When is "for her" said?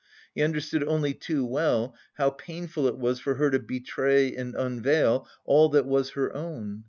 3.19-3.51